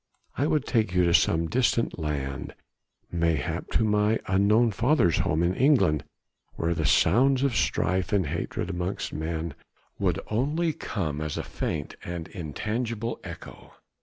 [0.35, 2.55] I would take you to some distant land,
[3.11, 6.05] mayhap to my unknown father's home in England,
[6.55, 9.53] where the sounds of strife and hatred amongst men
[9.99, 13.73] would only come as a faint and intangible echo.